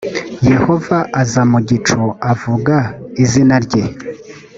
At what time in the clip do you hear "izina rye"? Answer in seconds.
3.23-3.83